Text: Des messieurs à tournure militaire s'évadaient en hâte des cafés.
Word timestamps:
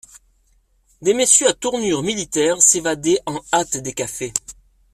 Des 1.03 1.13
messieurs 1.13 1.47
à 1.49 1.53
tournure 1.53 2.01
militaire 2.01 2.59
s'évadaient 2.59 3.19
en 3.27 3.39
hâte 3.53 3.77
des 3.77 3.93
cafés. 3.93 4.33